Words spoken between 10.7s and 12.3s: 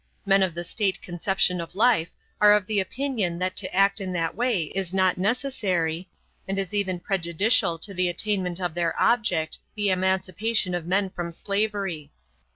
of men from slavery.